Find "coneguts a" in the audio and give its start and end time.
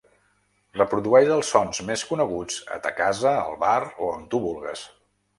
2.11-2.79